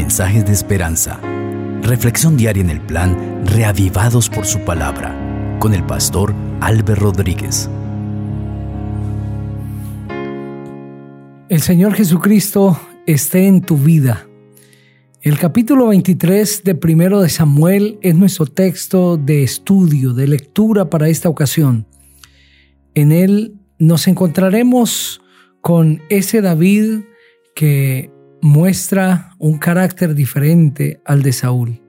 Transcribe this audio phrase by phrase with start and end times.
[0.00, 1.20] mensajes de esperanza.
[1.82, 5.14] Reflexión diaria en el plan Reavivados por su palabra
[5.60, 7.68] con el pastor Álvaro Rodríguez.
[11.50, 14.26] El Señor Jesucristo esté en tu vida.
[15.20, 21.10] El capítulo 23 de Primero de Samuel es nuestro texto de estudio, de lectura para
[21.10, 21.86] esta ocasión.
[22.94, 25.20] En él nos encontraremos
[25.60, 27.00] con ese David
[27.54, 28.10] que
[28.42, 31.80] muestra un carácter diferente al de Saúl.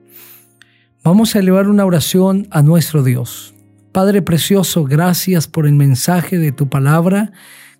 [1.04, 3.54] Vamos a elevar una oración a nuestro Dios.
[3.92, 7.32] Padre Precioso, gracias por el mensaje de tu palabra.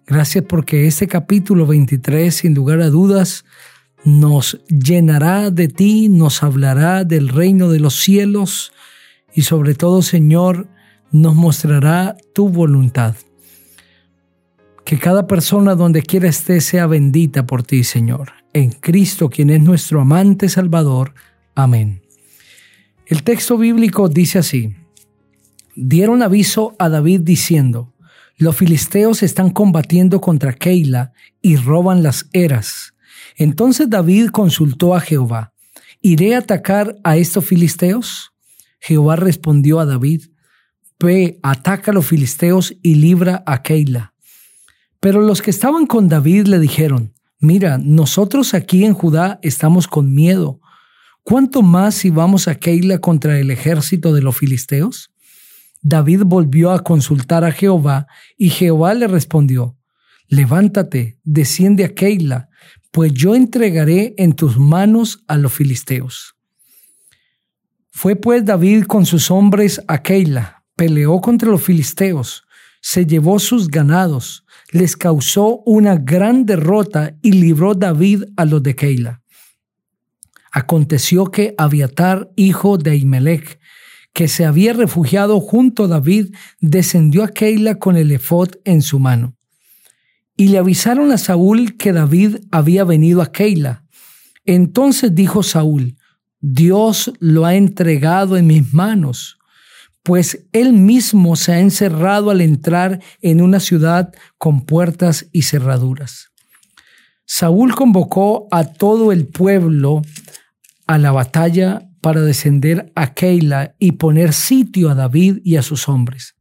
[0.07, 3.45] Gracias porque este capítulo 23, sin lugar a dudas,
[4.05, 8.73] nos llenará de ti, nos hablará del reino de los cielos
[9.33, 10.67] y sobre todo, Señor,
[11.13, 13.15] nos mostrará tu voluntad.
[14.85, 18.42] Que cada persona donde quiera esté sea bendita por ti, Señor.
[18.55, 21.15] En Cristo, quien es nuestro amante Salvador.
[21.55, 22.03] Amén.
[23.07, 24.77] El texto bíblico dice así.
[25.75, 27.95] Dieron aviso a David diciendo,
[28.37, 32.95] los filisteos están combatiendo contra Keila y roban las eras.
[33.37, 35.55] Entonces David consultó a Jehová,
[36.03, 38.33] ¿iré a atacar a estos filisteos?
[38.81, 40.25] Jehová respondió a David,
[40.99, 44.15] Ve, ataca a los filisteos y libra a Keila.
[45.01, 47.13] Pero los que estaban con David le dijeron,
[47.43, 50.61] mira, nosotros aquí en Judá estamos con miedo.
[51.23, 55.11] ¿Cuánto más si vamos a Keila contra el ejército de los filisteos?
[55.83, 58.07] David volvió a consultar a Jehová
[58.39, 59.77] y Jehová le respondió,
[60.29, 62.49] levántate, desciende a Keila,
[62.93, 66.37] pues yo entregaré en tus manos a los filisteos.
[67.91, 72.45] Fue pues David con sus hombres a Keila, peleó contra los filisteos,
[72.81, 78.75] se llevó sus ganados, les causó una gran derrota y libró David a los de
[78.75, 79.23] Keila.
[80.51, 83.61] Aconteció que Abiatar, hijo de Imelech,
[84.15, 88.99] que se había refugiado junto a David, descendió a Keila con el efod en su
[88.99, 89.37] mano.
[90.37, 93.85] Y le avisaron a Saúl que David había venido a Keila.
[94.47, 95.97] Entonces dijo Saúl,
[96.41, 99.39] Dios lo ha entregado en mis manos
[100.03, 106.33] pues él mismo se ha encerrado al entrar en una ciudad con puertas y cerraduras.
[107.25, 110.03] Saúl convocó a todo el pueblo
[110.87, 115.89] a la batalla para descender a Keila y poner sitio a David y a sus
[115.89, 116.35] hombres.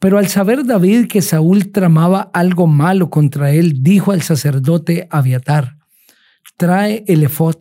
[0.00, 5.78] Pero al saber David que Saúl tramaba algo malo contra él, dijo al sacerdote Abiatar,
[6.56, 7.54] trae el efod.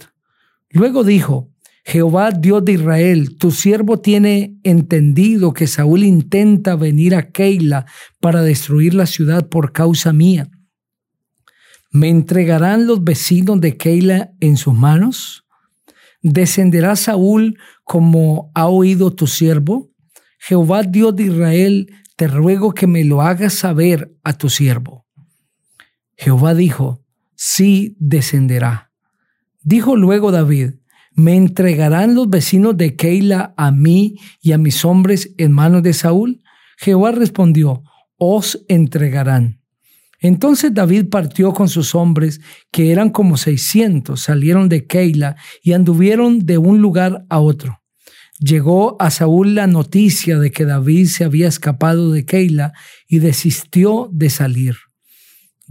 [0.72, 1.50] Luego dijo,
[1.84, 7.86] Jehová Dios de Israel, tu siervo tiene entendido que Saúl intenta venir a Keila
[8.19, 10.50] para destruir la ciudad por causa mía.
[11.91, 15.46] ¿Me entregarán los vecinos de Keila en sus manos?
[16.22, 19.91] ¿Descenderá Saúl como ha oído tu siervo?
[20.40, 25.08] Jehová Dios de Israel, te ruego que me lo hagas saber a tu siervo.
[26.16, 27.03] Jehová dijo,
[27.36, 28.91] sí descenderá.
[29.64, 30.75] Dijo luego David,
[31.22, 35.94] ¿Me entregarán los vecinos de Keila a mí y a mis hombres en manos de
[35.94, 36.42] Saúl?
[36.80, 37.84] Jehová respondió,
[38.18, 39.62] os entregarán.
[40.20, 46.44] Entonces David partió con sus hombres, que eran como seiscientos, salieron de Keila y anduvieron
[46.44, 47.84] de un lugar a otro.
[48.40, 52.74] Llegó a Saúl la noticia de que David se había escapado de Keila
[53.08, 54.76] y desistió de salir.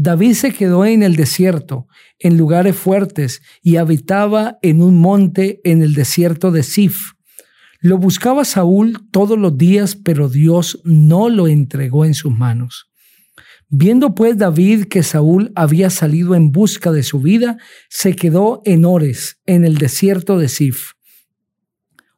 [0.03, 1.87] David se quedó en el desierto,
[2.19, 7.12] en lugares fuertes, y habitaba en un monte en el desierto de Sif.
[7.81, 12.91] Lo buscaba Saúl todos los días, pero Dios no lo entregó en sus manos.
[13.69, 17.59] Viendo pues David que Saúl había salido en busca de su vida,
[17.91, 20.93] se quedó en Ores, en el desierto de Sif.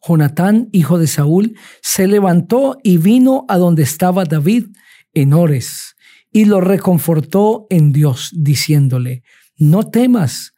[0.06, 4.66] Jonatán, hijo de Saúl, se levantó y vino a donde estaba David,
[5.14, 5.96] en Ores
[6.32, 9.22] y lo reconfortó en Dios, diciéndole,
[9.56, 10.54] no temas,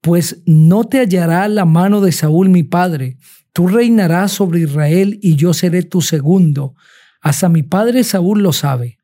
[0.00, 3.18] pues no te hallará la mano de Saúl mi padre,
[3.52, 6.74] tú reinarás sobre Israel y yo seré tu segundo,
[7.20, 8.98] hasta mi padre Saúl lo sabe.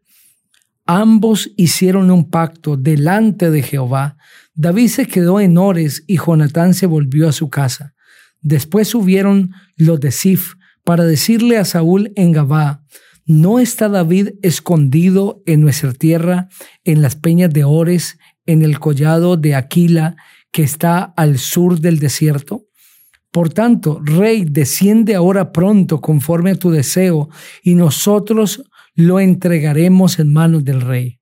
[0.87, 4.17] Ambos hicieron un pacto delante de Jehová.
[4.55, 7.95] David se quedó en Ores y Jonatán se volvió a su casa.
[8.41, 10.55] Después subieron los de Sif
[10.85, 12.83] para decirle a Saúl en Gabá,
[13.27, 16.49] ¿No está David escondido en nuestra tierra,
[16.85, 20.17] en las peñas de Ores, en el collado de Aquila,
[20.53, 22.67] que está al sur del desierto?
[23.31, 27.31] Por tanto, Rey, desciende ahora pronto conforme a tu deseo,
[27.63, 28.63] y nosotros
[28.95, 31.19] lo entregaremos en manos del rey.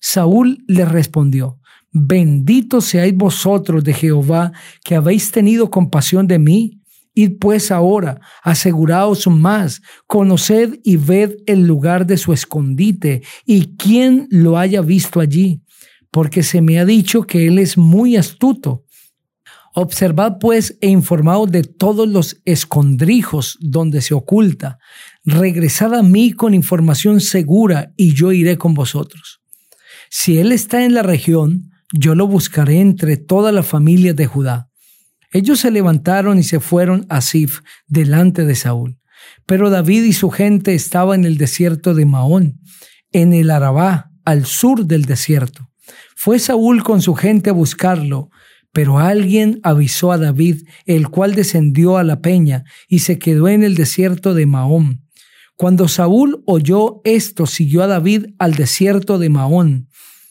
[0.00, 1.58] Saúl le respondió,
[1.90, 4.52] Bendito seáis vosotros de Jehová,
[4.84, 6.77] que habéis tenido compasión de mí.
[7.18, 14.28] Id pues ahora, aseguraos más, conoced y ved el lugar de su escondite, y quién
[14.30, 15.60] lo haya visto allí,
[16.12, 18.84] porque se me ha dicho que él es muy astuto.
[19.74, 24.78] Observad pues e informaos de todos los escondrijos donde se oculta.
[25.24, 29.40] Regresad a mí con información segura y yo iré con vosotros.
[30.08, 34.67] Si él está en la región, yo lo buscaré entre todas las familias de Judá.
[35.32, 38.98] Ellos se levantaron y se fueron a Sif delante de Saúl.
[39.46, 42.60] Pero David y su gente estaban en el desierto de Maón,
[43.12, 45.70] en el Arabá, al sur del desierto.
[46.16, 48.30] Fue Saúl con su gente a buscarlo,
[48.72, 53.62] pero alguien avisó a David, el cual descendió a la peña y se quedó en
[53.62, 55.08] el desierto de Maón.
[55.56, 59.88] Cuando Saúl oyó esto, siguió a David al desierto de Maón.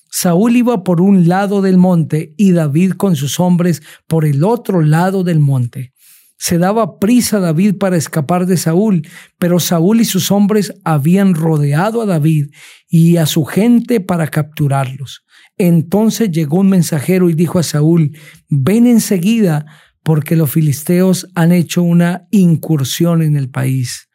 [0.10, 4.82] Saúl iba por un lado del monte y David con sus hombres por el otro
[4.82, 5.94] lado del monte.
[6.38, 9.08] Se daba prisa David para escapar de Saúl,
[9.40, 12.52] pero Saúl y sus hombres habían rodeado a David
[12.88, 15.24] y a su gente para capturarlos.
[15.58, 18.16] Entonces llegó un mensajero y dijo a Saúl,
[18.50, 19.66] ven enseguida,
[20.04, 24.07] porque los filisteos han hecho una incursión en el país.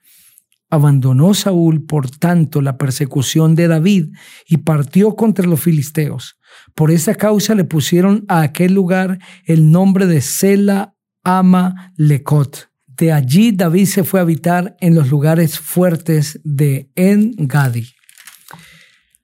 [0.72, 4.06] Abandonó Saúl, por tanto, la persecución de David
[4.48, 6.38] y partió contra los filisteos.
[6.74, 12.70] Por esa causa le pusieron a aquel lugar el nombre de Sela Ama Lecot.
[12.86, 17.88] De allí David se fue a habitar en los lugares fuertes de En-Gadi.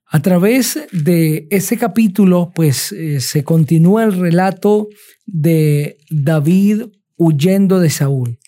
[0.05, 4.89] A través de ese capítulo, pues eh, se continúa el relato
[5.25, 6.83] de David
[7.17, 8.39] huyendo de Saúl.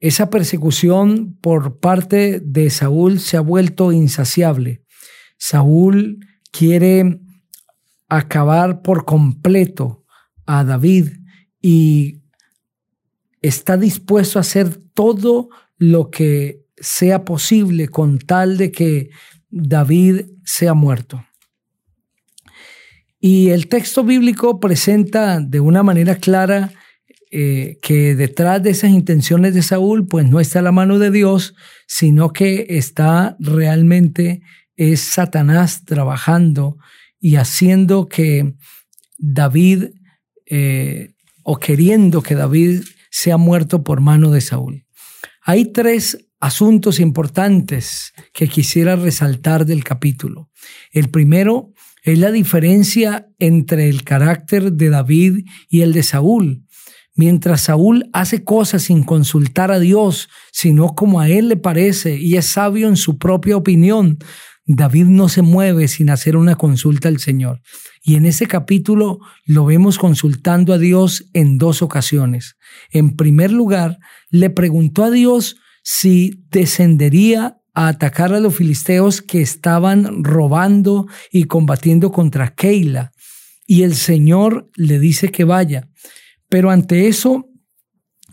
[0.00, 4.82] Esa persecución por parte de Saúl se ha vuelto insaciable.
[5.36, 7.20] Saúl quiere
[8.08, 10.04] acabar por completo
[10.46, 11.08] a David
[11.60, 12.22] y
[13.42, 19.10] está dispuesto a hacer todo lo que sea posible con tal de que
[19.50, 21.24] David sea muerto.
[23.20, 26.72] Y el texto bíblico presenta de una manera clara
[27.30, 31.54] eh, que detrás de esas intenciones de Saúl, pues no está la mano de Dios,
[31.86, 34.42] sino que está realmente
[34.76, 36.78] es Satanás trabajando
[37.20, 38.54] y haciendo que
[39.18, 39.90] David,
[40.46, 44.86] eh, o queriendo que David sea muerto por mano de Saúl.
[45.42, 50.50] Hay tres asuntos importantes que quisiera resaltar del capítulo.
[50.90, 56.64] El primero es la diferencia entre el carácter de David y el de Saúl.
[57.20, 62.38] Mientras Saúl hace cosas sin consultar a Dios, sino como a él le parece y
[62.38, 64.16] es sabio en su propia opinión,
[64.64, 67.60] David no se mueve sin hacer una consulta al Señor.
[68.02, 72.56] Y en ese capítulo lo vemos consultando a Dios en dos ocasiones.
[72.90, 73.98] En primer lugar,
[74.30, 81.44] le preguntó a Dios si descendería a atacar a los filisteos que estaban robando y
[81.44, 83.12] combatiendo contra Keila.
[83.66, 85.86] Y el Señor le dice que vaya.
[86.50, 87.48] Pero ante eso,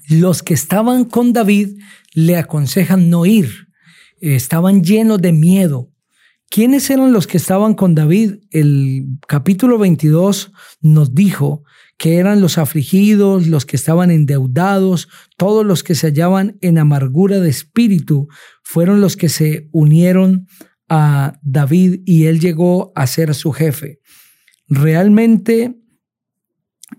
[0.09, 1.79] los que estaban con David
[2.13, 3.69] le aconsejan no ir.
[4.19, 5.91] Estaban llenos de miedo.
[6.49, 8.39] ¿Quiénes eran los que estaban con David?
[8.51, 10.51] El capítulo 22
[10.81, 11.63] nos dijo
[11.97, 17.39] que eran los afligidos, los que estaban endeudados, todos los que se hallaban en amargura
[17.39, 18.27] de espíritu,
[18.63, 20.47] fueron los que se unieron
[20.89, 23.99] a David y él llegó a ser su jefe.
[24.67, 25.75] Realmente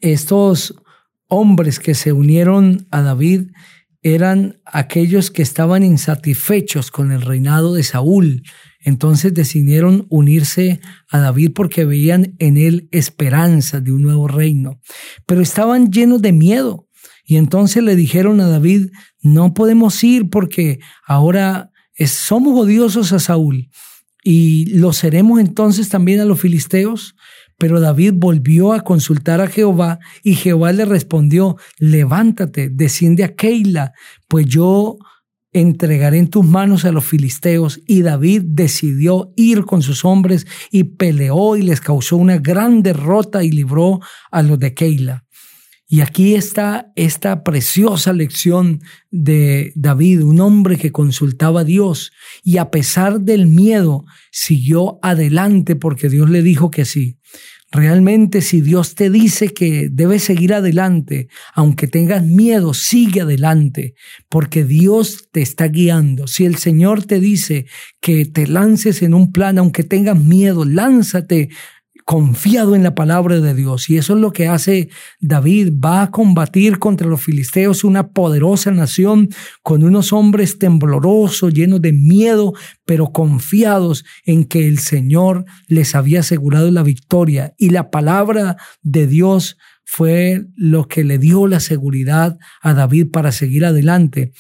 [0.00, 0.75] estos
[1.28, 3.49] hombres que se unieron a David
[4.02, 8.42] eran aquellos que estaban insatisfechos con el reinado de Saúl.
[8.80, 10.80] Entonces decidieron unirse
[11.11, 14.80] a David porque veían en él esperanza de un nuevo reino.
[15.26, 16.88] Pero estaban llenos de miedo.
[17.25, 21.70] Y entonces le dijeron a David, no podemos ir porque ahora
[22.06, 23.68] somos odiosos a Saúl.
[24.25, 27.16] Y lo seremos entonces también a los filisteos.
[27.59, 33.93] Pero David volvió a consultar a Jehová y Jehová le respondió, levántate, desciende a Keila,
[34.29, 34.97] pues yo
[35.53, 37.81] entregaré en tus manos a los filisteos.
[37.87, 43.43] Y David decidió ir con sus hombres y peleó y les causó una gran derrota
[43.43, 44.00] y libró
[44.31, 45.25] a los de Keila.
[45.90, 52.12] Y aquí está esta preciosa lección de David, un hombre que consultaba a Dios
[52.45, 57.16] y a pesar del miedo siguió adelante porque Dios le dijo que sí.
[57.71, 63.95] Realmente si Dios te dice que debes seguir adelante, aunque tengas miedo, sigue adelante,
[64.30, 66.26] porque Dios te está guiando.
[66.26, 67.66] Si el Señor te dice
[68.00, 71.50] que te lances en un plan, aunque tengas miedo, lánzate
[72.09, 73.91] confiado en la palabra de Dios.
[73.91, 74.88] Y eso es lo que hace
[75.21, 75.75] David.
[75.75, 79.29] Va a combatir contra los filisteos, una poderosa nación,
[79.62, 82.55] con unos hombres temblorosos, llenos de miedo,
[82.87, 87.53] pero confiados en que el Señor les había asegurado la victoria.
[87.59, 93.33] Y la palabra de Dios fue lo que le dio la seguridad a David para
[93.33, 94.33] seguir adelante.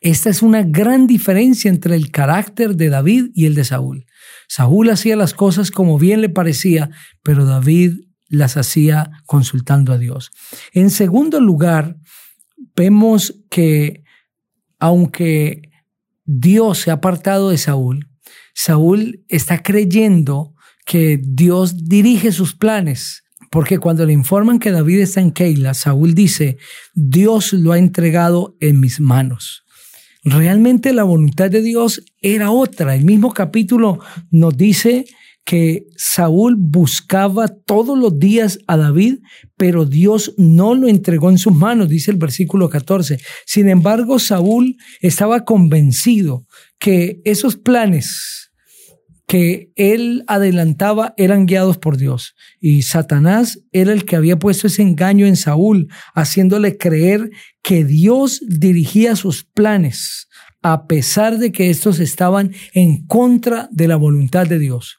[0.00, 4.06] Esta es una gran diferencia entre el carácter de David y el de Saúl.
[4.54, 6.90] Saúl hacía las cosas como bien le parecía,
[7.22, 10.30] pero David las hacía consultando a Dios.
[10.74, 11.96] En segundo lugar,
[12.76, 14.04] vemos que
[14.78, 15.70] aunque
[16.26, 18.10] Dios se ha apartado de Saúl,
[18.52, 20.54] Saúl está creyendo
[20.84, 23.22] que Dios dirige sus planes.
[23.50, 26.58] Porque cuando le informan que David está en Keila, Saúl dice,
[26.92, 29.64] Dios lo ha entregado en mis manos.
[30.24, 32.94] Realmente la voluntad de Dios era otra.
[32.94, 33.98] El mismo capítulo
[34.30, 35.04] nos dice
[35.44, 39.16] que Saúl buscaba todos los días a David,
[39.56, 43.18] pero Dios no lo entregó en sus manos, dice el versículo 14.
[43.46, 46.46] Sin embargo, Saúl estaba convencido
[46.78, 48.51] que esos planes
[49.26, 52.34] que él adelantaba eran guiados por Dios.
[52.60, 57.30] Y Satanás era el que había puesto ese engaño en Saúl, haciéndole creer
[57.62, 60.28] que Dios dirigía sus planes,
[60.62, 64.98] a pesar de que estos estaban en contra de la voluntad de Dios.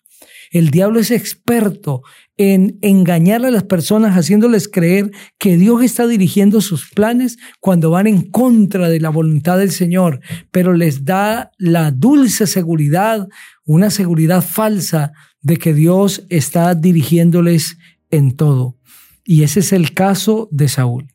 [0.52, 2.04] El diablo es experto
[2.38, 8.06] en engañar a las personas haciéndoles creer que Dios está dirigiendo sus planes cuando van
[8.06, 10.20] en contra de la voluntad del Señor,
[10.52, 13.28] pero les da la dulce seguridad,
[13.66, 17.78] una seguridad falsa de que Dios está dirigiéndoles
[18.10, 18.78] en todo.
[19.24, 21.08] Y ese es el caso de Saúl.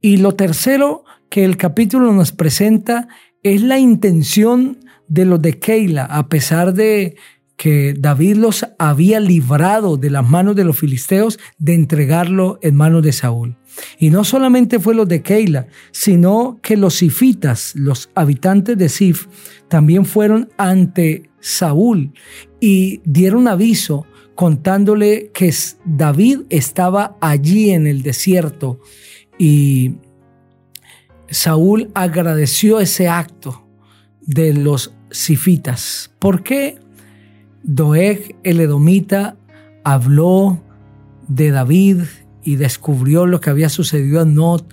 [0.00, 3.08] Y lo tercero que el capítulo nos presenta
[3.42, 7.16] es la intención de los de Keila, a pesar de
[7.56, 13.02] que David los había librado de las manos de los filisteos de entregarlo en manos
[13.02, 13.58] de Saúl.
[13.98, 19.26] Y no solamente fue los de Keila, sino que los sifitas, los habitantes de Sif,
[19.68, 22.12] también fueron ante Saúl
[22.60, 25.52] y dieron aviso contándole que
[25.84, 28.80] David estaba allí en el desierto
[29.38, 29.96] y
[31.28, 33.66] Saúl agradeció ese acto
[34.20, 36.10] de los sifitas.
[36.18, 36.78] ¿Por qué?
[37.62, 39.36] Doeg el edomita
[39.84, 40.62] habló
[41.28, 42.02] de David
[42.42, 44.72] y descubrió lo que había sucedido a Not.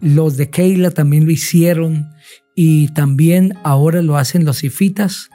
[0.00, 2.08] Los de Keila también lo hicieron
[2.54, 5.30] y también ahora lo hacen los sifitas.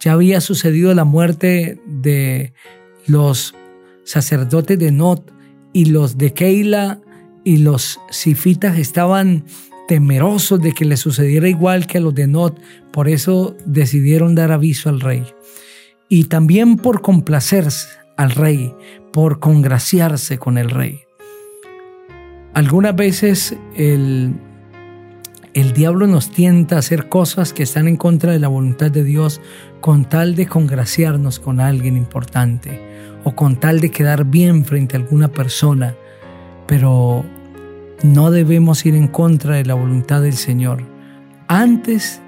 [0.00, 2.52] Ya había sucedido la muerte de
[3.06, 3.54] los
[4.04, 5.32] sacerdotes de Not
[5.72, 7.00] y los de Keila
[7.44, 9.44] y los sifitas estaban
[9.88, 12.60] temerosos de que le sucediera igual que a los de Not,
[12.92, 15.24] por eso decidieron dar aviso al rey
[16.08, 18.74] y también por complacerse al rey,
[19.12, 21.00] por congraciarse con el rey.
[22.54, 24.34] Algunas veces el,
[25.54, 29.04] el diablo nos tienta a hacer cosas que están en contra de la voluntad de
[29.04, 29.40] Dios
[29.80, 32.80] con tal de congraciarnos con alguien importante
[33.24, 35.94] o con tal de quedar bien frente a alguna persona,
[36.66, 37.24] pero
[38.02, 40.82] no debemos ir en contra de la voluntad del Señor.
[41.48, 42.20] Antes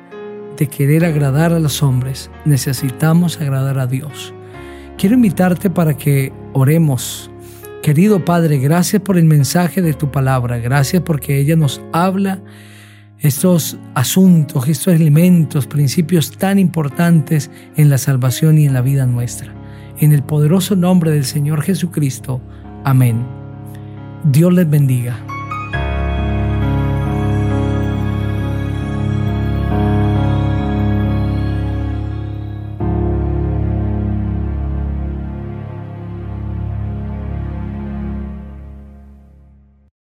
[0.56, 4.34] de querer agradar a los hombres, necesitamos agradar a Dios.
[4.98, 7.30] Quiero invitarte para que oremos.
[7.82, 12.42] Querido Padre, gracias por el mensaje de tu palabra, gracias porque ella nos habla
[13.20, 19.54] estos asuntos, estos elementos, principios tan importantes en la salvación y en la vida nuestra.
[19.98, 22.40] En el poderoso nombre del Señor Jesucristo.
[22.84, 23.24] Amén.
[24.24, 25.18] Dios les bendiga.